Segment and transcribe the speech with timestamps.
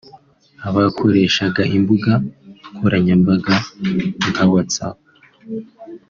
[0.67, 2.11] abakoreshaga imbuga
[2.75, 3.53] nkoranyambaga
[4.31, 4.99] nka WhatsApp